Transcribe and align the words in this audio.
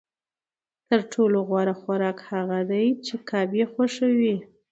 تر 0.87 0.99
ټولو 1.13 1.37
غوره 1.47 1.75
خوراک 1.81 2.17
هغه 2.31 2.59
دی 2.71 2.85
چې 3.05 3.15
کب 3.29 3.49
یې 3.59 3.65
خوښوي 3.73 4.35